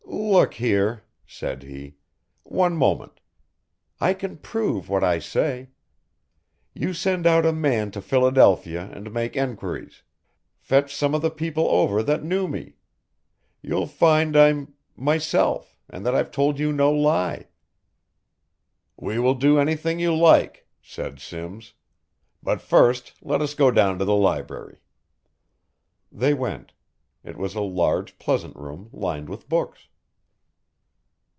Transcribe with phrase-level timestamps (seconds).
[0.33, 1.95] "Look here," said he,
[2.43, 3.19] "one moment.
[3.99, 5.69] I can prove what I say.
[6.73, 10.03] You send out a man to Philadelphia and make enquiries,
[10.57, 12.75] fetch some of the people over that knew me.
[13.61, 17.47] You'll find I'm myself and that I've told you no lie."
[18.95, 21.73] "We will do anything you like," said Simms,
[22.41, 24.79] "but first let us go down to the library."
[26.09, 26.71] They went.
[27.21, 29.87] It was a large, pleasant room lined with books.